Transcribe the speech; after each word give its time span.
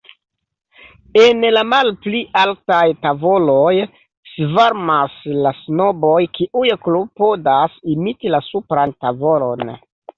En 1.23 1.43
la 1.57 1.61
malpli 1.73 2.21
altaj 2.45 2.79
tavoloj 3.05 3.75
svarmas 4.33 5.21
la 5.45 5.55
snoboj, 5.61 6.17
kiuj 6.41 6.75
klopodas 6.89 7.81
imiti 7.99 8.37
la 8.37 8.45
supran 8.53 9.01
tavolon. 9.07 9.77